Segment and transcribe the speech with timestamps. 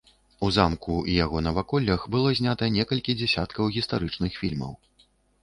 [0.45, 4.73] У замку і яго наваколлях было знята некалькі дзясяткаў гістарычных фільмаў.